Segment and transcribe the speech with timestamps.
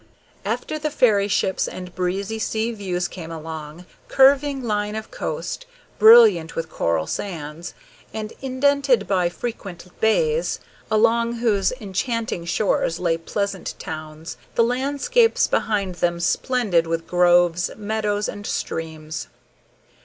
[0.45, 5.67] After the fairy ships and breezy sea views came a long, curving line of coast,
[5.99, 7.75] brilliant with coral sands,
[8.11, 10.59] and indented by frequent bays,
[10.89, 18.27] along whose enchanting shores lay pleasant towns, the landscapes behind them splendid with groves, meadows,
[18.27, 19.27] and streams.